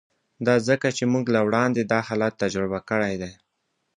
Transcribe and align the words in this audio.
دا 0.45 0.55
ځکه 0.67 0.87
چې 0.97 1.03
موږ 1.13 1.25
له 1.35 1.41
وړاندې 1.47 1.81
دا 1.83 1.99
حالت 2.07 2.33
تجربه 2.43 2.79
کړی 2.89 3.13
دی 3.21 3.33